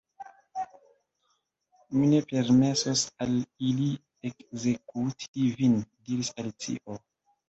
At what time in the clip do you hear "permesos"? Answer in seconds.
2.31-3.03